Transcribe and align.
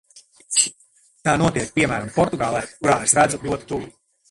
Tā 1.29 1.35
notiek, 1.41 1.69
piemēram, 1.77 2.09
Portugālē, 2.17 2.65
kurā 2.83 2.99
es 3.11 3.17
to 3.19 3.23
redzu 3.29 3.43
ļoti 3.47 3.73
tuvu. 3.75 3.95